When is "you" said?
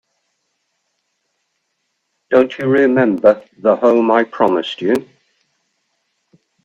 2.57-2.65, 4.81-5.07